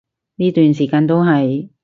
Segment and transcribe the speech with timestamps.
[0.37, 1.69] 呢段時間都係